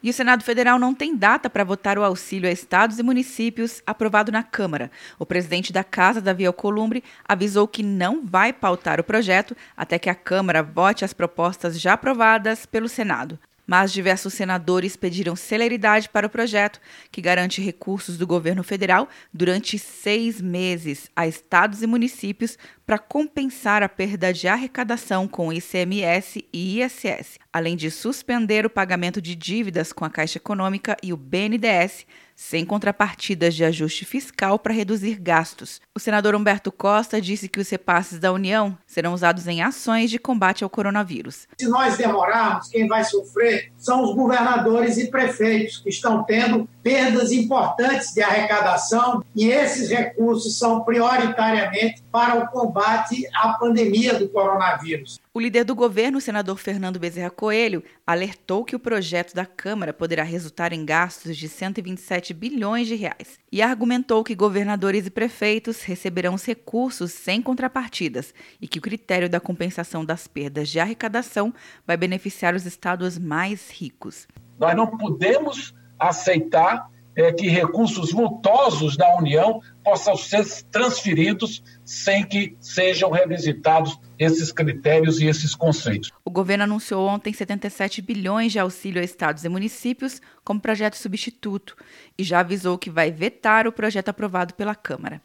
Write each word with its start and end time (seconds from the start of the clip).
E 0.00 0.10
o 0.10 0.12
Senado 0.12 0.44
Federal 0.44 0.78
não 0.78 0.94
tem 0.94 1.16
data 1.16 1.50
para 1.50 1.64
votar 1.64 1.98
o 1.98 2.04
auxílio 2.04 2.48
a 2.48 2.52
estados 2.52 3.00
e 3.00 3.02
municípios 3.02 3.82
aprovado 3.84 4.30
na 4.30 4.44
Câmara. 4.44 4.92
O 5.18 5.26
presidente 5.26 5.72
da 5.72 5.82
Casa, 5.82 6.20
Davi 6.20 6.46
Alcolumbre, 6.46 7.02
avisou 7.26 7.66
que 7.66 7.82
não 7.82 8.24
vai 8.24 8.52
pautar 8.52 9.00
o 9.00 9.04
projeto 9.04 9.56
até 9.76 9.98
que 9.98 10.08
a 10.08 10.14
Câmara 10.14 10.62
vote 10.62 11.04
as 11.04 11.12
propostas 11.12 11.80
já 11.80 11.94
aprovadas 11.94 12.64
pelo 12.64 12.88
Senado 12.88 13.38
mas 13.68 13.92
diversos 13.92 14.32
senadores 14.32 14.96
pediram 14.96 15.36
celeridade 15.36 16.08
para 16.08 16.26
o 16.26 16.30
projeto, 16.30 16.80
que 17.12 17.20
garante 17.20 17.60
recursos 17.60 18.16
do 18.16 18.26
governo 18.26 18.64
federal 18.64 19.06
durante 19.30 19.78
seis 19.78 20.40
meses 20.40 21.10
a 21.14 21.26
estados 21.26 21.82
e 21.82 21.86
municípios 21.86 22.56
para 22.86 22.98
compensar 22.98 23.82
a 23.82 23.88
perda 23.88 24.32
de 24.32 24.48
arrecadação 24.48 25.28
com 25.28 25.52
ICMS 25.52 26.46
e 26.50 26.80
ISS, 26.80 27.38
além 27.52 27.76
de 27.76 27.90
suspender 27.90 28.64
o 28.64 28.70
pagamento 28.70 29.20
de 29.20 29.34
dívidas 29.34 29.92
com 29.92 30.06
a 30.06 30.10
Caixa 30.10 30.38
Econômica 30.38 30.96
e 31.02 31.12
o 31.12 31.16
BNDES, 31.18 32.06
sem 32.38 32.64
contrapartidas 32.64 33.52
de 33.52 33.64
ajuste 33.64 34.04
fiscal 34.04 34.60
para 34.60 34.72
reduzir 34.72 35.16
gastos. 35.16 35.80
O 35.92 35.98
senador 35.98 36.36
Humberto 36.36 36.70
Costa 36.70 37.20
disse 37.20 37.48
que 37.48 37.58
os 37.58 37.68
repasses 37.68 38.20
da 38.20 38.32
União 38.32 38.78
serão 38.86 39.12
usados 39.12 39.48
em 39.48 39.60
ações 39.60 40.08
de 40.08 40.20
combate 40.20 40.62
ao 40.62 40.70
coronavírus. 40.70 41.48
Se 41.58 41.66
nós 41.66 41.96
demorarmos, 41.98 42.68
quem 42.68 42.86
vai 42.86 43.02
sofrer 43.02 43.72
são 43.76 44.04
os 44.04 44.14
governadores 44.14 44.96
e 44.98 45.10
prefeitos, 45.10 45.78
que 45.78 45.88
estão 45.88 46.22
tendo 46.22 46.68
perdas 46.80 47.32
importantes 47.32 48.14
de 48.14 48.22
arrecadação, 48.22 49.24
e 49.34 49.48
esses 49.48 49.90
recursos 49.90 50.56
são 50.56 50.84
prioritariamente 50.84 52.04
para 52.12 52.38
o 52.38 52.46
combate 52.48 53.26
à 53.34 53.54
pandemia 53.54 54.14
do 54.14 54.28
coronavírus. 54.28 55.18
O 55.34 55.40
líder 55.40 55.64
do 55.64 55.74
governo, 55.74 56.18
o 56.18 56.20
senador 56.20 56.58
Fernando 56.58 56.98
Bezerra 56.98 57.30
Coelho, 57.30 57.82
alertou 58.06 58.64
que 58.64 58.74
o 58.74 58.80
projeto 58.80 59.34
da 59.34 59.46
Câmara 59.46 59.92
poderá 59.92 60.22
resultar 60.22 60.72
em 60.72 60.84
gastos 60.84 61.36
de 61.36 61.48
127 61.48 62.27
bilhões 62.34 62.86
de 62.86 62.94
reais 62.94 63.38
e 63.50 63.62
argumentou 63.62 64.24
que 64.24 64.34
governadores 64.34 65.06
e 65.06 65.10
prefeitos 65.10 65.82
receberão 65.82 66.34
os 66.34 66.44
recursos 66.44 67.12
sem 67.12 67.40
contrapartidas 67.40 68.34
e 68.60 68.68
que 68.68 68.78
o 68.78 68.82
critério 68.82 69.28
da 69.28 69.40
compensação 69.40 70.04
das 70.04 70.26
perdas 70.26 70.68
de 70.68 70.80
arrecadação 70.80 71.52
vai 71.86 71.96
beneficiar 71.96 72.54
os 72.54 72.66
estados 72.66 73.18
mais 73.18 73.70
ricos. 73.70 74.26
Nós 74.58 74.76
não 74.76 74.86
podemos 74.86 75.74
aceitar 75.98 76.90
é, 77.18 77.32
que 77.32 77.48
recursos 77.48 78.12
vultosos 78.12 78.96
da 78.96 79.16
União 79.16 79.60
possam 79.88 80.16
ser 80.16 80.44
transferidos 80.70 81.62
sem 81.82 82.22
que 82.22 82.54
sejam 82.60 83.10
revisitados 83.10 83.98
esses 84.18 84.52
critérios 84.52 85.18
e 85.18 85.26
esses 85.26 85.54
conceitos. 85.54 86.10
O 86.22 86.30
governo 86.30 86.64
anunciou 86.64 87.08
ontem 87.08 87.32
77 87.32 88.02
bilhões 88.02 88.52
de 88.52 88.58
auxílio 88.58 89.00
a 89.00 89.04
estados 89.04 89.44
e 89.44 89.48
municípios 89.48 90.20
como 90.44 90.60
projeto 90.60 90.96
substituto 90.96 91.74
e 92.18 92.22
já 92.22 92.40
avisou 92.40 92.76
que 92.76 92.90
vai 92.90 93.10
vetar 93.10 93.66
o 93.66 93.72
projeto 93.72 94.10
aprovado 94.10 94.52
pela 94.52 94.74
Câmara. 94.74 95.22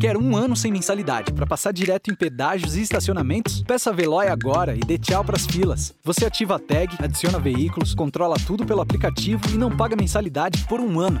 Quer 0.00 0.16
um 0.16 0.36
ano 0.36 0.54
sem 0.54 0.70
mensalidade 0.70 1.32
para 1.32 1.46
passar 1.46 1.72
direto 1.72 2.10
em 2.10 2.14
pedágios 2.14 2.76
e 2.76 2.82
estacionamentos? 2.82 3.62
Peça 3.62 3.90
a 3.90 3.92
Veloy 3.92 4.28
agora 4.28 4.76
e 4.76 4.80
dê 4.80 4.96
tchau 4.98 5.24
para 5.24 5.36
as 5.36 5.46
filas. 5.46 5.94
Você 6.04 6.24
ativa 6.24 6.56
a 6.56 6.58
tag, 6.58 6.96
adiciona 7.00 7.38
veículos, 7.38 7.94
controla 7.94 8.36
tudo 8.46 8.64
pelo 8.64 8.80
aplicativo 8.80 9.42
e 9.52 9.58
não 9.58 9.76
paga 9.76 9.96
mensalidade 9.96 10.66
por 10.68 10.80
um 10.80 11.00
ano. 11.00 11.20